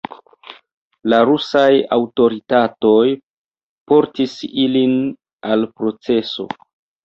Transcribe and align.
La 1.13 1.19
rusaj 1.29 1.65
aŭtoritatoj 1.97 3.03
portis 3.95 4.37
ilin 4.67 4.99
al 5.53 5.71
proceso. 5.81 6.53